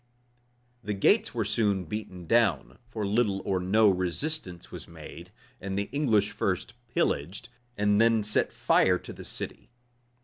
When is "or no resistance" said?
3.45-4.71